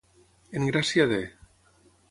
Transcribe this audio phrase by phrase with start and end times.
[0.61, 1.21] En gràcia de.